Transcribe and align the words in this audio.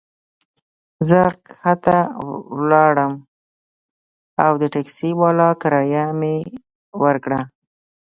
زه 1.09 1.21
کښته 1.47 1.99
ولاړم 2.59 3.13
او 4.45 4.51
د 4.61 4.63
ټکسي 4.73 5.09
والا 5.19 5.49
کرایه 5.61 6.05
مي 6.19 6.37
ورکړه. 7.03 7.39